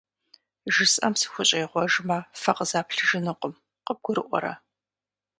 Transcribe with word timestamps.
ЖысӀам 0.73 1.13
сыхущӀегъуэжмэ 1.19 2.17
фэ 2.41 2.51
къызаплъыжынукъым, 2.57 3.53
къыбгурыӀуэрэ? 3.85 4.53